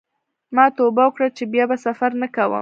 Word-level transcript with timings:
ما 0.55 0.65
توبه 0.77 1.03
وکړه 1.05 1.27
چې 1.37 1.43
بیا 1.53 1.65
به 1.69 1.77
سفر 1.85 2.11
نه 2.21 2.27
کوم. 2.35 2.51